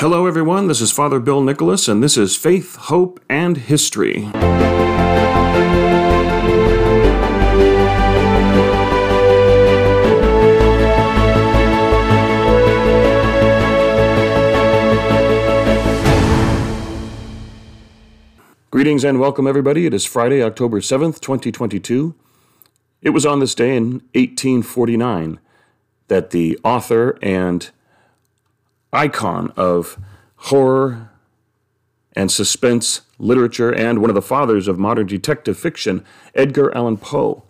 [0.00, 0.68] Hello, everyone.
[0.68, 4.30] This is Father Bill Nicholas, and this is Faith, Hope, and History.
[18.70, 19.84] Greetings and welcome, everybody.
[19.84, 22.14] It is Friday, October 7th, 2022.
[23.02, 25.40] It was on this day in 1849
[26.06, 27.72] that the author and
[28.92, 29.98] icon of
[30.36, 31.10] horror
[32.14, 37.44] and suspense literature and one of the fathers of modern detective fiction, Edgar Allan Poe,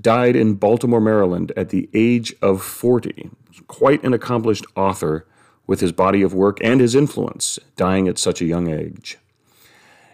[0.00, 3.30] died in Baltimore, Maryland at the age of 40.
[3.66, 5.26] Quite an accomplished author
[5.66, 9.18] with his body of work and his influence, dying at such a young age.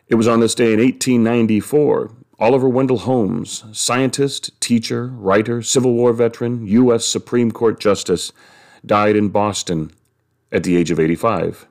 [0.08, 6.12] It was on this day in 1894 Oliver Wendell Holmes, scientist, teacher, writer, Civil War
[6.12, 7.04] veteran, U.S.
[7.04, 8.32] Supreme Court Justice,
[8.84, 9.92] died in Boston
[10.52, 11.66] at the age of 85.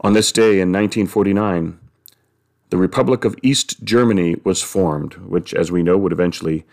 [0.00, 1.78] On this day in 1949,
[2.70, 6.64] the Republic of East Germany was formed, which, as we know, would eventually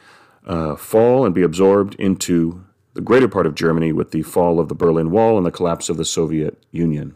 [0.48, 4.68] uh, fall and be absorbed into the greater part of Germany with the fall of
[4.68, 7.14] the Berlin Wall and the collapse of the Soviet Union.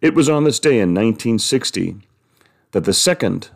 [0.00, 1.96] It was on this day in 1960
[2.72, 3.50] that the second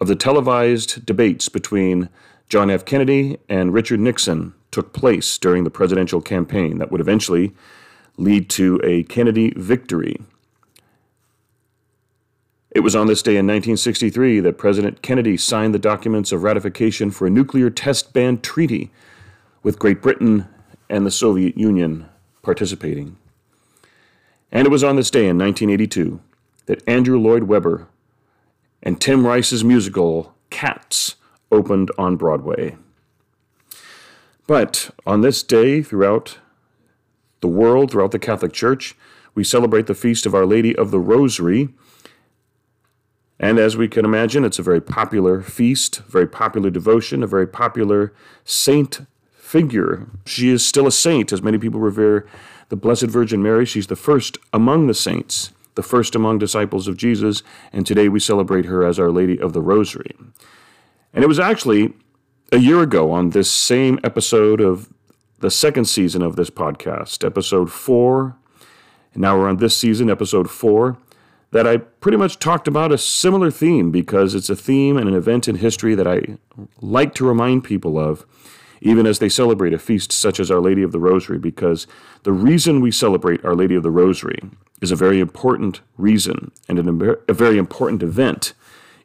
[0.00, 2.08] of the televised debates between
[2.48, 2.84] John F.
[2.84, 7.52] Kennedy and Richard Nixon took place during the presidential campaign that would eventually
[8.20, 10.20] lead to a Kennedy victory.
[12.70, 17.10] It was on this day in 1963 that President Kennedy signed the documents of ratification
[17.10, 18.90] for a nuclear test ban treaty,
[19.62, 20.48] with Great Britain
[20.88, 22.08] and the Soviet Union
[22.42, 23.16] participating.
[24.52, 26.20] And it was on this day in 1982
[26.66, 27.88] that Andrew Lloyd Webber
[28.82, 31.16] and Tim Rice's musical Cats
[31.52, 32.76] opened on Broadway.
[34.46, 36.38] But on this day, throughout
[37.40, 38.94] the world, throughout the Catholic Church,
[39.34, 41.70] we celebrate the feast of Our Lady of the Rosary.
[43.38, 47.46] And as we can imagine, it's a very popular feast, very popular devotion, a very
[47.46, 48.12] popular
[48.44, 49.00] saint
[49.32, 50.06] figure.
[50.26, 52.26] She is still a saint, as many people revere
[52.68, 53.64] the Blessed Virgin Mary.
[53.64, 57.42] She's the first among the saints, the first among disciples of Jesus,
[57.72, 60.14] and today we celebrate her as Our Lady of the Rosary.
[61.12, 61.94] And it was actually
[62.52, 64.92] a year ago on this same episode of
[65.40, 68.36] the second season of this podcast, episode four.
[69.12, 70.98] And now we're on this season, episode four,
[71.50, 75.14] that I pretty much talked about a similar theme because it's a theme and an
[75.14, 76.38] event in history that I
[76.80, 78.24] like to remind people of,
[78.82, 81.86] even as they celebrate a feast such as Our Lady of the Rosary, because
[82.22, 84.38] the reason we celebrate Our Lady of the Rosary
[84.80, 88.52] is a very important reason and an, a very important event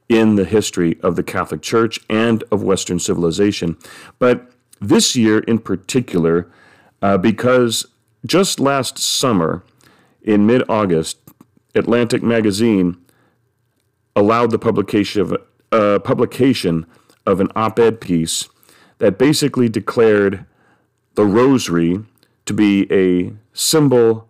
[0.08, 3.76] in the history of the Catholic Church and of Western civilization.
[4.20, 6.50] But this year in particular,
[7.02, 7.86] uh, because
[8.26, 9.64] just last summer,
[10.22, 11.20] in mid August,
[11.76, 12.98] Atlantic Magazine
[14.16, 15.38] allowed the publication of,
[15.72, 16.86] uh, publication
[17.26, 18.50] of an op ed piece
[18.98, 20.46] that basically declared
[21.16, 22.00] the rosary
[22.46, 24.28] to be a symbol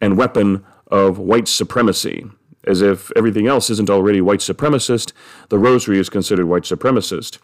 [0.00, 2.26] and weapon of white supremacy.
[2.64, 5.12] As if everything else isn't already white supremacist,
[5.48, 7.38] the rosary is considered white supremacist.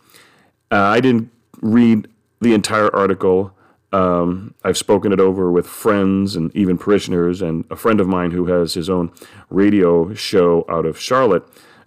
[0.71, 1.31] Uh, I didn't
[1.63, 2.09] read
[2.41, 3.53] the entire article.
[3.93, 8.33] Um, I've spoken it over with friends and even parishioners, and a friend of mine
[8.33, 9.13] who has his own
[9.49, 11.45] radio show out of Charlotte.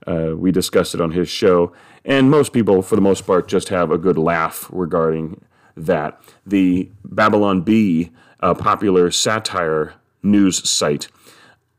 [0.07, 1.71] Uh, we discussed it on his show,
[2.05, 5.41] and most people, for the most part, just have a good laugh regarding
[5.75, 6.19] that.
[6.45, 9.93] The Babylon Bee, a popular satire
[10.23, 11.09] news site,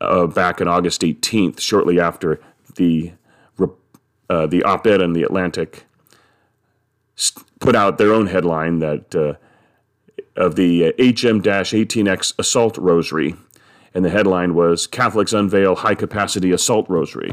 [0.00, 2.40] uh, back on August 18th, shortly after
[2.76, 3.12] the
[4.30, 5.86] uh, the op-ed in the Atlantic
[7.60, 9.34] put out their own headline that uh,
[10.36, 13.34] of the HM-18X assault rosary,
[13.94, 17.32] and the headline was "Catholics unveil high-capacity assault rosary."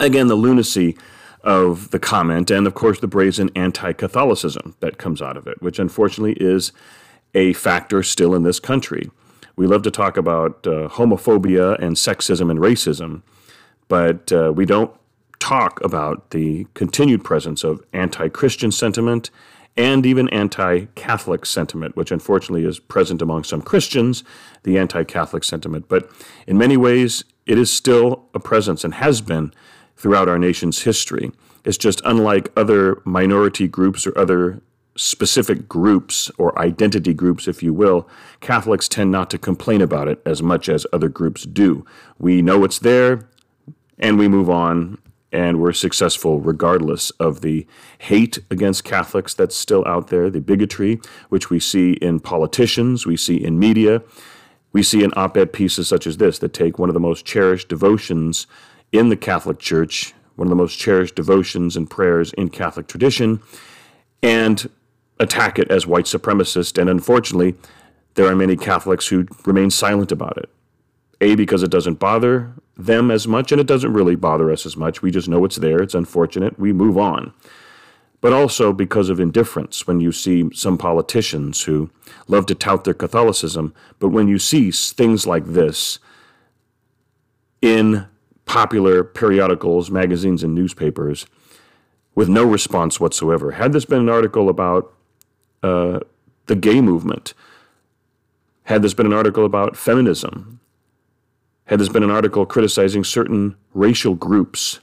[0.00, 0.96] Again, the lunacy
[1.42, 5.78] of the comment, and of course the brazen anti-Catholicism that comes out of it, which
[5.78, 6.72] unfortunately is
[7.34, 9.10] a factor still in this country.
[9.54, 13.22] We love to talk about uh, homophobia and sexism and racism,
[13.88, 14.92] but uh, we don't
[15.46, 19.30] talk about the continued presence of anti Christian sentiment
[19.76, 24.24] and even anti Catholic sentiment, which unfortunately is present among some Christians,
[24.64, 25.88] the anti Catholic sentiment.
[25.88, 26.10] But
[26.48, 29.52] in many ways, it is still a presence and has been
[29.96, 31.30] throughout our nation's history.
[31.64, 34.60] It's just unlike other minority groups or other
[34.96, 38.08] specific groups or identity groups, if you will,
[38.40, 41.84] Catholics tend not to complain about it as much as other groups do.
[42.18, 43.28] We know it's there
[43.98, 44.98] and we move on
[45.32, 47.66] and we're successful regardless of the
[47.98, 53.16] hate against Catholics that's still out there, the bigotry, which we see in politicians, we
[53.16, 54.02] see in media.
[54.72, 57.24] We see in op ed pieces such as this that take one of the most
[57.24, 58.46] cherished devotions
[58.92, 63.40] in the Catholic Church, one of the most cherished devotions and prayers in Catholic tradition,
[64.22, 64.68] and
[65.18, 66.78] attack it as white supremacist.
[66.78, 67.54] And unfortunately,
[68.14, 70.50] there are many Catholics who remain silent about it.
[71.22, 74.76] A, because it doesn't bother them as much, and it doesn't really bother us as
[74.76, 75.02] much.
[75.02, 77.32] We just know it's there, it's unfortunate, we move on.
[78.20, 81.90] But also because of indifference, when you see some politicians who
[82.28, 85.98] love to tout their Catholicism, but when you see things like this
[87.62, 88.06] in
[88.46, 91.26] popular periodicals, magazines, and newspapers
[92.14, 93.52] with no response whatsoever.
[93.52, 94.92] Had this been an article about
[95.62, 96.00] uh,
[96.46, 97.34] the gay movement,
[98.64, 100.60] had this been an article about feminism,
[101.66, 104.80] had this been an article criticizing certain racial groups,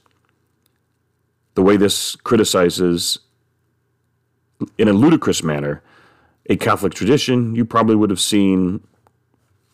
[1.55, 3.19] the way this criticizes,
[4.77, 5.81] in a ludicrous manner,
[6.49, 8.85] a Catholic tradition, you probably would have seen,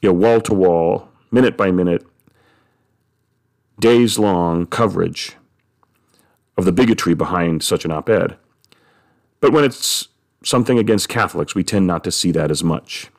[0.02, 2.06] you know, wall to wall, minute by minute,
[3.80, 5.36] days long coverage
[6.58, 8.38] of the bigotry behind such an op ed.
[9.40, 10.10] But when it's
[10.44, 13.10] something against Catholics, we tend not to see that as much.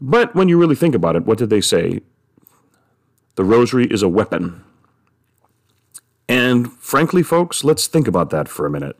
[0.00, 2.00] But when you really think about it, what did they say?
[3.36, 4.64] The rosary is a weapon.
[6.28, 8.96] And frankly, folks, let's think about that for a minute.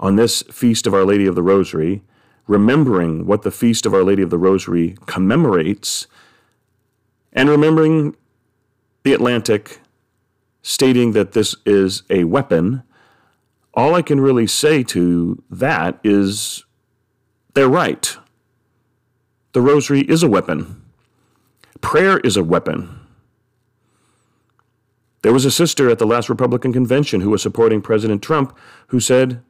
[0.00, 2.02] On this Feast of Our Lady of the Rosary,
[2.46, 6.06] remembering what the Feast of Our Lady of the Rosary commemorates,
[7.32, 8.16] and remembering
[9.02, 9.80] the Atlantic
[10.62, 12.82] stating that this is a weapon,
[13.74, 16.64] all I can really say to that is
[17.54, 18.16] they're right.
[19.52, 20.82] The rosary is a weapon.
[21.80, 22.97] Prayer is a weapon.
[25.28, 28.98] There was a sister at the last Republican convention who was supporting President Trump who
[28.98, 29.42] said,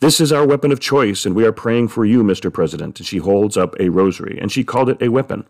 [0.00, 2.50] This is our weapon of choice, and we are praying for you, Mr.
[2.50, 2.98] President.
[2.98, 5.46] And she holds up a rosary, and she called it a weapon.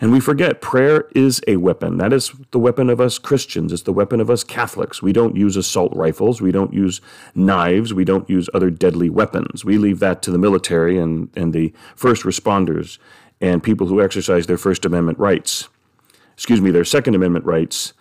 [0.00, 1.96] And we forget prayer is a weapon.
[1.96, 3.72] That is the weapon of us Christians.
[3.72, 5.02] It's the weapon of us Catholics.
[5.02, 6.40] We don't use assault rifles.
[6.40, 7.00] We don't use
[7.34, 7.92] knives.
[7.92, 9.64] We don't use other deadly weapons.
[9.64, 12.98] We leave that to the military and, and the first responders
[13.40, 15.68] and people who exercise their First Amendment rights.
[16.34, 17.92] Excuse me, their Second Amendment rights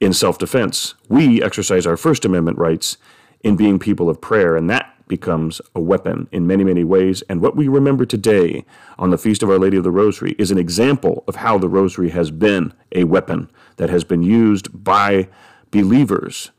[0.00, 0.94] in self defense.
[1.08, 2.96] We exercise our First Amendment rights
[3.42, 7.22] in being people of prayer, and that becomes a weapon in many, many ways.
[7.28, 8.64] And what we remember today
[8.98, 11.68] on the Feast of Our Lady of the Rosary is an example of how the
[11.68, 15.28] Rosary has been a weapon that has been used by
[15.70, 16.50] believers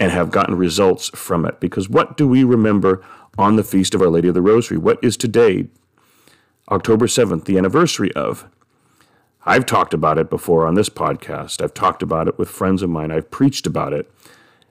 [0.00, 1.60] and have gotten results from it.
[1.60, 3.02] Because what do we remember
[3.38, 4.76] on the Feast of Our Lady of the Rosary?
[4.76, 5.68] What is today,
[6.70, 8.48] October 7th, the anniversary of?
[9.46, 11.62] I've talked about it before on this podcast.
[11.62, 13.10] I've talked about it with friends of mine.
[13.10, 14.10] I've preached about it.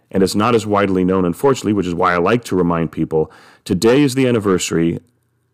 [0.09, 3.31] And it's not as widely known, unfortunately, which is why I like to remind people
[3.65, 4.99] today is the anniversary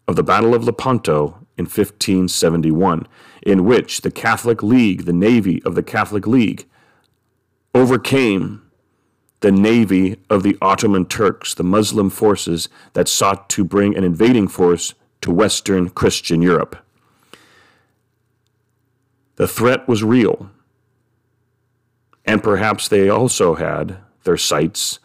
[0.07, 3.07] of the Battle of Lepanto in 1571,
[3.43, 6.65] in which the Catholic League, the Navy of the Catholic League,
[7.73, 8.61] overcame
[9.41, 14.47] the navy of the Ottoman Turks, the Muslim forces that sought to bring an invading
[14.47, 16.77] force to Western Christian Europe.
[19.39, 20.51] The threat was real.
[22.25, 24.99] And perhaps they also had their sights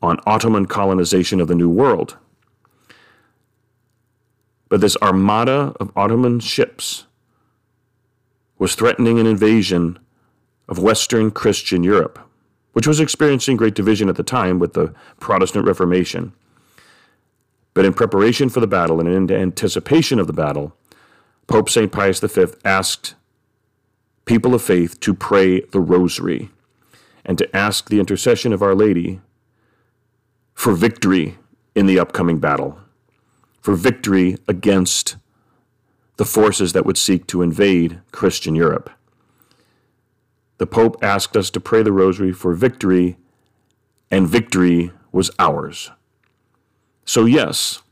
[0.00, 2.16] on Ottoman colonization of the New World.
[4.70, 7.04] But this armada of Ottoman ships
[8.58, 9.98] was threatening an invasion
[10.66, 12.18] of Western Christian Europe,
[12.72, 16.32] which was experiencing great division at the time with the Protestant Reformation.
[17.74, 20.74] But in preparation for the battle and in anticipation of the battle,
[21.48, 21.92] Pope St.
[21.92, 23.14] Pius V asked
[24.24, 26.50] people of faith to pray the rosary
[27.24, 29.20] and to ask the intercession of Our Lady
[30.54, 31.38] for victory
[31.74, 32.78] in the upcoming battle,
[33.60, 35.16] for victory against
[36.16, 38.90] the forces that would seek to invade Christian Europe.
[40.58, 43.16] The Pope asked us to pray the rosary for victory,
[44.10, 45.90] and victory was ours.
[47.04, 47.82] So, yes,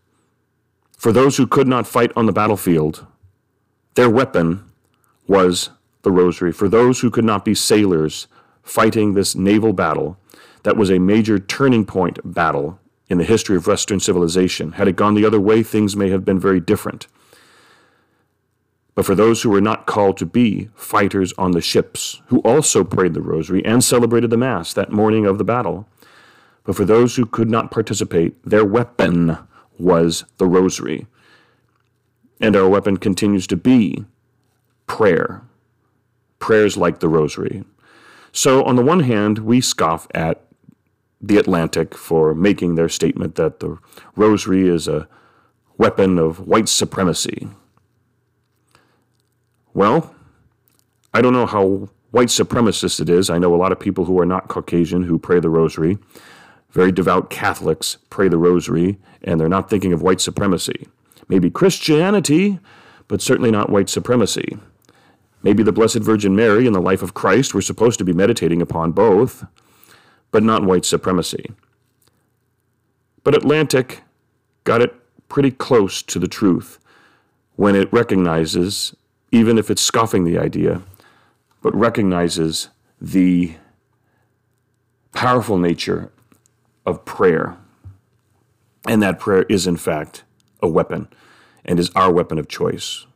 [0.96, 3.06] for those who could not fight on the battlefield,
[3.94, 4.64] their weapon
[5.26, 5.70] was
[6.02, 6.52] the rosary.
[6.52, 8.26] For those who could not be sailors
[8.62, 10.18] fighting this naval battle,
[10.62, 12.78] that was a major turning point battle
[13.08, 14.72] in the history of Western civilization.
[14.72, 17.06] Had it gone the other way, things may have been very different.
[18.94, 22.84] But for those who were not called to be fighters on the ships, who also
[22.84, 25.88] prayed the rosary and celebrated the Mass that morning of the battle,
[26.64, 29.38] but for those who could not participate, their weapon
[29.78, 31.06] was the rosary.
[32.40, 34.04] And our weapon continues to be
[34.86, 35.42] prayer
[36.42, 37.64] prayers like the rosary.
[38.32, 40.44] So, on the one hand, we scoff at
[41.20, 43.78] the Atlantic for making their statement that the
[44.16, 45.08] rosary is a
[45.78, 47.48] weapon of white supremacy.
[49.72, 50.14] Well,
[51.14, 53.30] I don't know how white supremacist it is.
[53.30, 55.96] I know a lot of people who are not Caucasian who pray the rosary.
[56.70, 60.88] Very devout Catholics pray the rosary, and they're not thinking of white supremacy.
[61.28, 62.58] Maybe Christianity,
[63.06, 64.58] but certainly not white supremacy.
[65.42, 68.62] Maybe the Blessed Virgin Mary and the life of Christ, we're supposed to be meditating
[68.62, 69.44] upon both,
[70.30, 71.50] but not white supremacy.
[73.24, 74.02] But Atlantic
[74.64, 74.94] got it
[75.28, 76.78] pretty close to the truth
[77.56, 78.94] when it recognizes,
[79.30, 80.82] even if it's scoffing the idea,
[81.60, 82.68] but recognizes
[83.00, 83.54] the
[85.12, 86.10] powerful nature
[86.86, 87.56] of prayer.
[88.86, 90.24] And that prayer is, in fact,
[90.60, 91.08] a weapon
[91.64, 93.06] and is our weapon of choice.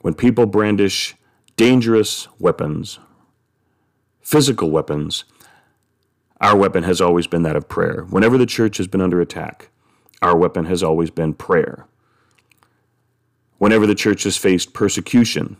[0.00, 1.15] When people brandish
[1.56, 2.98] dangerous weapons,
[4.20, 5.24] physical weapons,
[6.40, 8.04] our weapon has always been that of prayer.
[8.10, 9.70] Whenever the church has been under attack,
[10.20, 11.86] our weapon has always been prayer.
[13.58, 15.56] Whenever the church has faced persecution,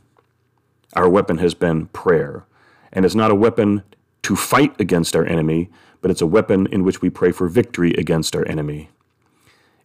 [0.92, 2.44] our weapon has been prayer.
[2.92, 3.82] And it's not a weapon
[4.22, 5.70] to fight against our enemy,
[6.02, 8.90] but it's a weapon in which we pray for victory against our enemy.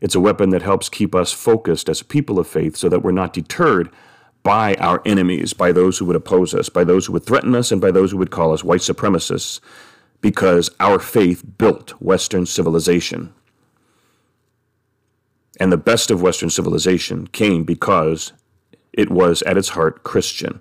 [0.01, 3.01] It's a weapon that helps keep us focused as a people of faith so that
[3.01, 3.89] we're not deterred
[4.43, 7.71] by our enemies, by those who would oppose us, by those who would threaten us,
[7.71, 9.59] and by those who would call us white supremacists,
[10.19, 13.33] because our faith built Western civilization.
[15.59, 18.33] And the best of Western civilization came because
[18.93, 20.59] it was at its heart Christian.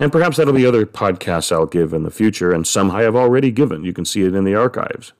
[0.00, 3.14] And perhaps that'll be other podcasts I'll give in the future, and some I have
[3.14, 3.84] already given.
[3.84, 5.12] You can see it in the archives.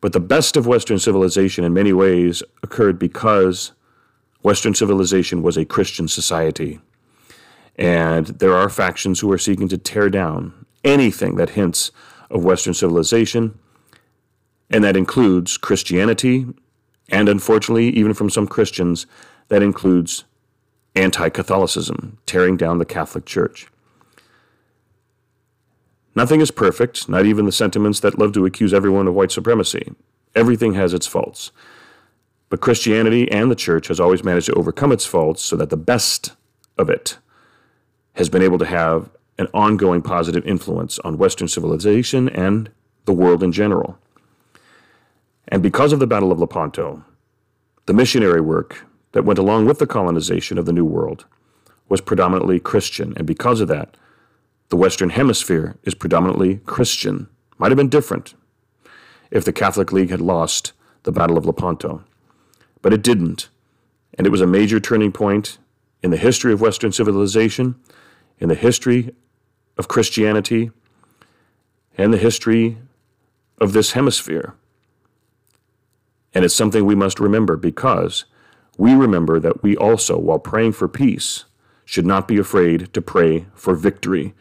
[0.00, 3.72] But the best of Western civilization in many ways occurred because
[4.46, 6.78] Western civilization was a Christian society.
[7.74, 11.90] And there are factions who are seeking to tear down anything that hints
[12.30, 13.58] of Western civilization,
[14.70, 16.46] and that includes Christianity,
[17.08, 19.04] and unfortunately, even from some Christians,
[19.48, 20.22] that includes
[20.94, 23.66] anti Catholicism, tearing down the Catholic Church.
[26.14, 29.92] Nothing is perfect, not even the sentiments that love to accuse everyone of white supremacy.
[30.36, 31.50] Everything has its faults.
[32.48, 35.76] But Christianity and the church has always managed to overcome its faults so that the
[35.76, 36.34] best
[36.78, 37.18] of it
[38.14, 42.70] has been able to have an ongoing positive influence on Western civilization and
[43.04, 43.98] the world in general.
[45.48, 47.04] And because of the Battle of Lepanto,
[47.86, 51.24] the missionary work that went along with the colonization of the New World
[51.88, 53.14] was predominantly Christian.
[53.16, 53.96] And because of that,
[54.70, 57.28] the Western Hemisphere is predominantly Christian.
[57.58, 58.34] Might have been different
[59.30, 60.72] if the Catholic League had lost
[61.04, 62.02] the Battle of Lepanto.
[62.86, 63.48] But it didn't.
[64.16, 65.58] And it was a major turning point
[66.04, 67.74] in the history of Western civilization,
[68.38, 69.12] in the history
[69.76, 70.70] of Christianity,
[71.98, 72.78] and the history
[73.60, 74.54] of this hemisphere.
[76.32, 78.24] And it's something we must remember because
[78.78, 81.44] we remember that we also, while praying for peace,
[81.84, 84.32] should not be afraid to pray for victory,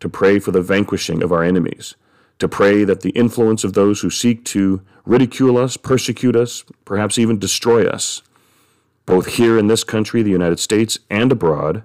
[0.00, 1.94] to pray for the vanquishing of our enemies,
[2.38, 7.18] to pray that the influence of those who seek to ridicule us, persecute us, perhaps
[7.18, 8.22] even destroy us,
[9.06, 11.82] both here in this country, the United States, and abroad,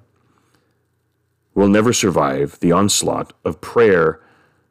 [1.53, 4.19] will never survive the onslaught of prayer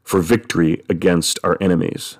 [0.02, 2.18] for victory against our enemies.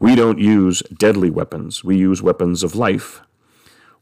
[0.00, 3.20] We don't use deadly weapons, we use weapons of life.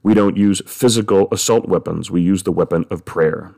[0.02, 3.54] We don't use physical assault weapons, we use the weapon of prayer.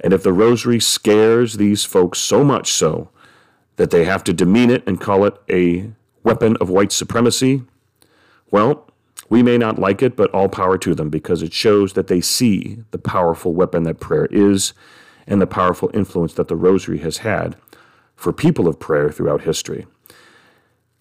[0.00, 3.10] And if the rosary scares these folks so much so
[3.76, 5.90] that they have to demean it and call it a
[6.22, 7.62] weapon of white supremacy,
[8.50, 8.88] well,
[9.28, 12.20] we may not like it, but all power to them because it shows that they
[12.20, 14.74] see the powerful weapon that prayer is
[15.26, 17.56] and the powerful influence that the rosary has had
[18.14, 19.86] for people of prayer throughout history.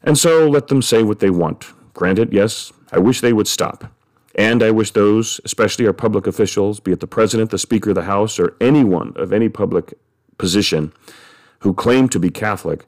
[0.01, 1.73] And so let them say what they want.
[1.93, 3.91] Granted, yes, I wish they would stop.
[4.35, 7.95] And I wish those, especially our public officials, be it the president, the speaker of
[7.95, 9.93] the House, or anyone of any public
[10.37, 10.93] position
[11.61, 12.85] who claim to be Catholic,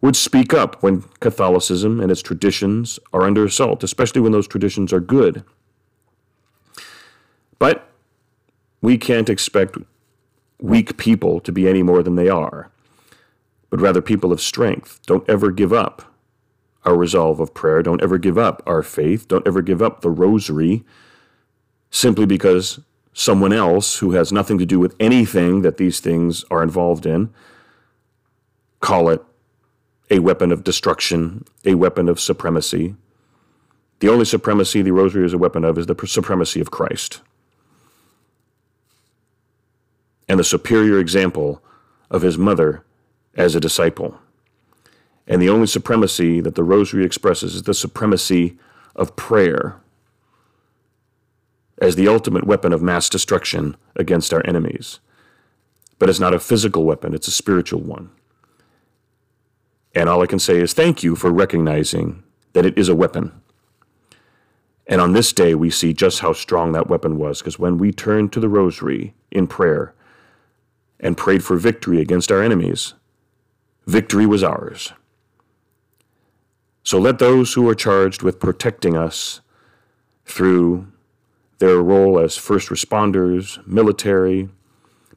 [0.00, 4.92] would speak up when Catholicism and its traditions are under assault, especially when those traditions
[4.92, 5.44] are good.
[7.58, 7.88] But
[8.80, 9.78] we can't expect
[10.60, 12.70] weak people to be any more than they are,
[13.70, 15.00] but rather people of strength.
[15.06, 16.02] Don't ever give up
[16.84, 17.82] our resolve of prayer.
[17.82, 19.28] Don't ever give up our faith.
[19.28, 20.84] Don't ever give up the rosary
[21.90, 22.80] simply because
[23.12, 27.32] someone else who has nothing to do with anything that these things are involved in
[28.82, 29.24] call it
[30.10, 32.94] a weapon of destruction, a weapon of supremacy.
[34.00, 37.22] The only supremacy the rosary is a weapon of is the supremacy of Christ.
[40.28, 41.62] And the superior example
[42.10, 42.84] of his mother
[43.34, 44.18] as a disciple.
[45.26, 48.58] And the only supremacy that the rosary expresses is the supremacy
[48.94, 49.76] of prayer
[51.80, 55.00] as the ultimate weapon of mass destruction against our enemies.
[56.02, 58.10] but it's not a physical weapon, it's a spiritual one.
[59.94, 62.22] And all I can say is thank you for recognizing
[62.54, 63.32] that it is a weapon.
[64.86, 67.92] And on this day, we see just how strong that weapon was, because when we
[67.92, 69.94] turned to the rosary in prayer
[71.00, 72.94] and prayed for victory against our enemies,
[73.86, 74.92] victory was ours.
[76.82, 79.40] So let those who are charged with protecting us
[80.26, 80.88] through
[81.58, 84.48] their role as first responders, military,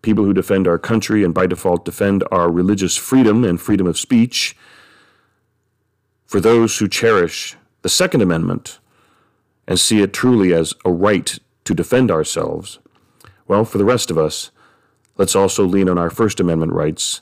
[0.05, 3.97] people who defend our country and by default defend our religious freedom and freedom of
[3.97, 4.55] speech,
[6.27, 8.79] for those who cherish the Second Amendment
[9.67, 12.77] and see it truly as a right to defend ourselves,
[13.47, 14.51] well, for the rest of us,
[15.17, 17.21] let's also lean on our First Amendment rights,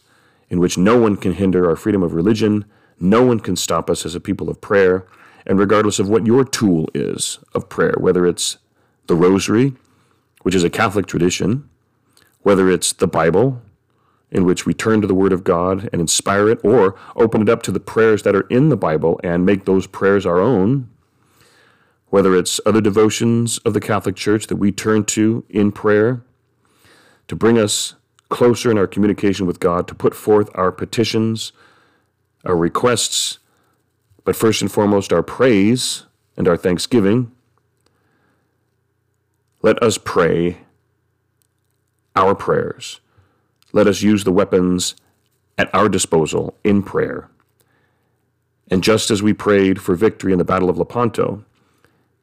[0.49, 2.65] in which no one can hinder our freedom of religion,
[2.99, 5.05] no one can stop us as a people of prayer,
[5.45, 8.57] and regardless of what your tool is of prayer, whether it's
[9.07, 9.73] the Rosary,
[10.41, 11.69] which is a Catholic tradition,
[12.43, 13.61] whether it's the Bible,
[14.31, 17.49] in which we turn to the Word of God and inspire it, or open it
[17.49, 20.89] up to the prayers that are in the Bible and make those prayers our own,
[22.07, 26.21] whether it's other devotions of the Catholic Church that we turn to in prayer
[27.27, 27.95] to bring us
[28.29, 31.51] closer in our communication with God, to put forth our petitions,
[32.43, 33.39] our requests,
[34.25, 37.31] but first and foremost, our praise and our thanksgiving.
[39.61, 40.57] Let us pray
[42.15, 42.99] our prayers.
[43.71, 44.95] Let us use the weapons
[45.57, 47.29] at our disposal in prayer.
[48.69, 51.43] And just as we prayed for victory in the Battle of Lepanto,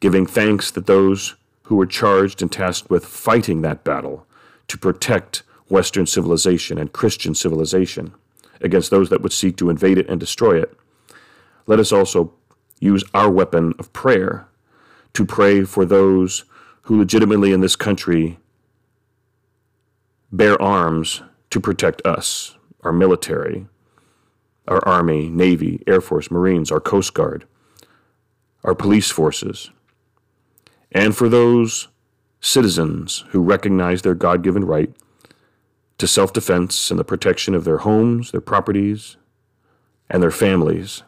[0.01, 4.27] giving thanks that those who were charged and tasked with fighting that battle
[4.69, 8.13] to protect Western civilization and Christian civilization
[8.61, 10.77] against those that would seek to invade it and destroy it,
[11.67, 12.33] let us also
[12.81, 14.49] use our weapon of prayer
[15.13, 16.45] to pray for those
[16.83, 18.39] who legitimately in this country
[20.33, 23.67] bear arms to protect us, our military,
[24.69, 27.47] our Army, Navy, Air Force, Marines, our Coast Guard,
[28.63, 29.71] our police forces,
[30.93, 31.89] and for those
[32.41, 34.93] citizens who recognize their God given right
[35.99, 39.17] to self defense and the protection of their homes, their properties,
[40.09, 41.03] and their families.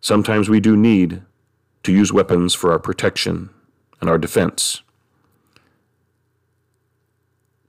[0.00, 1.22] Sometimes we do need
[1.82, 3.50] to use weapons for our protection
[4.00, 4.82] and our defense.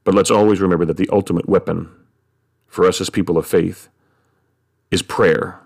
[0.10, 1.88] But let's always remember that the ultimate weapon
[2.66, 3.90] for us as people of faith
[4.90, 5.60] is prayer.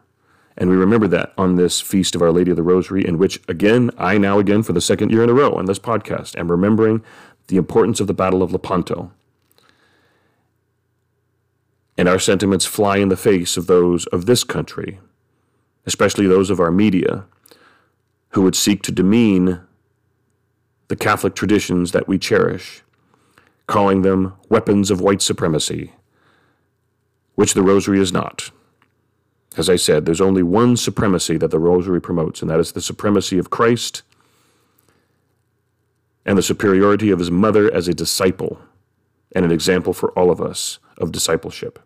[0.58, 3.40] And we remember that on this feast of Our Lady of the Rosary, in which,
[3.48, 6.52] again, I now again for the second year in a row on this podcast am
[6.52, 7.06] remembering
[7.48, 9.14] the importance of the Battle of Lepanto.
[11.98, 15.00] And our sentiments fly in the face of those of this country,
[15.86, 17.24] especially those of our media,
[18.32, 19.62] who would seek to demean
[20.90, 22.83] the Catholic traditions that we cherish
[23.68, 25.94] calling them weapons of white supremacy,
[27.36, 28.52] which the rosary is not.
[29.56, 32.82] As I said, there's only one supremacy that the rosary promotes, and that is the
[32.82, 34.02] supremacy of Christ
[36.26, 38.60] and the superiority of his mother as a disciple
[39.36, 41.80] and an example for all of us of discipleship.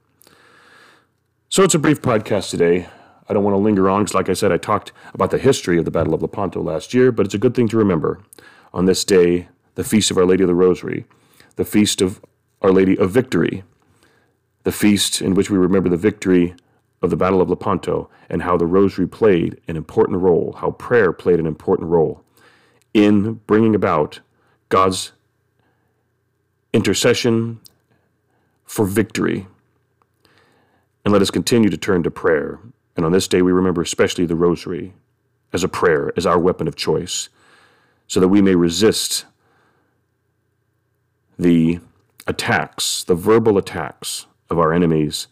[1.49, 2.87] So it's a brief podcast today.
[3.29, 5.77] I don't want to linger on because, like I said, I talked about the history
[5.77, 8.21] of the Battle of Lepanto last year, but it's a good thing to remember
[8.73, 11.05] on this day, the Feast of Our Lady of the Rosary,
[11.57, 12.21] the feast of
[12.61, 13.63] Our Lady of Victory,
[14.63, 16.55] the feast in which we remember the victory
[17.01, 21.11] of the Battle of Lepanto and how the rosary played an important role, how prayer
[21.11, 22.23] played an important role
[22.93, 24.19] in bringing about
[24.69, 25.11] God's
[26.73, 27.59] intercession
[28.65, 29.47] for victory.
[31.05, 32.59] And let us continue to turn to prayer.
[32.95, 34.93] And on this day, we remember especially the rosary
[35.53, 37.29] as a prayer, as our weapon of choice,
[38.07, 39.25] so that we may resist
[41.37, 41.79] the
[42.25, 45.27] attacks, the verbal attacks of our enemies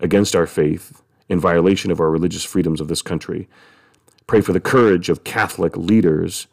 [0.00, 3.48] against our faith in violation of our religious freedoms of this country.
[4.26, 6.46] Pray for the courage of Catholic leaders,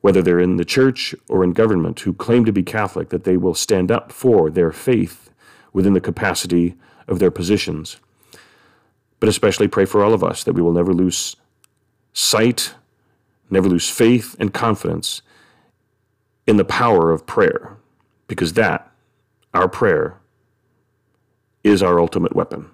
[0.00, 3.36] whether they're in the church or in government, who claim to be Catholic, that they
[3.36, 5.30] will stand up for their faith
[5.72, 6.74] within the capacity
[7.06, 7.98] of their positions.
[9.20, 11.36] But especially pray for all of us that we will never lose
[12.12, 12.74] sight,
[13.50, 15.22] never lose faith and confidence
[16.46, 17.76] in the power of prayer
[18.30, 18.88] because that,
[19.52, 20.20] our prayer,
[21.64, 22.70] is our ultimate weapon.